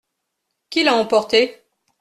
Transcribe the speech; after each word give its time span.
Qui 0.71 0.83
l’a 0.83 0.95
emporté? 0.97 1.63